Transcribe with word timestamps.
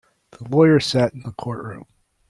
The 0.31 0.49
lawyer 0.49 0.79
sat 0.79 1.13
in 1.13 1.19
the 1.19 1.31
courtroom. 1.31 1.85